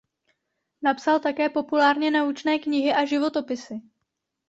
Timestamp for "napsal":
0.83-1.19